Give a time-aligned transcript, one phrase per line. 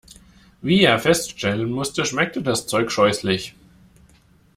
[0.63, 3.53] Wie er feststellen musste, schmeckte das Zeug scheußlich.